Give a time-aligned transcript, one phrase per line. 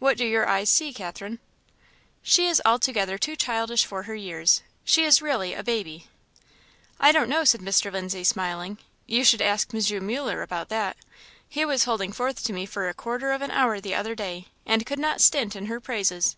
[0.00, 1.38] "What do your eyes see, Catherine?"
[2.22, 6.08] "She is altogether too childish for her years; she is really a baby."
[6.98, 7.92] "I don't know," said Mr.
[7.92, 9.80] Lindsay, smiling: "you should ask M.
[10.08, 10.96] Muller about that.
[11.48, 14.48] He was holding forth to me for a quarter of an hour the other day,
[14.66, 16.36] and could not stint in her praises.